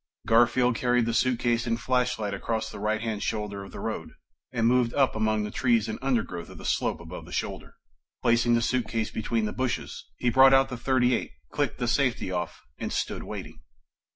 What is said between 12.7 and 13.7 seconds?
and stood waiting.